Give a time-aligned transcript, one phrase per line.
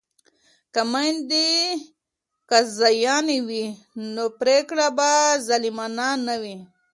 [0.73, 1.49] که میندې
[2.49, 3.65] قاضیانې وي
[4.13, 5.09] نو پریکړې به
[5.47, 6.57] ظالمانه نه وي.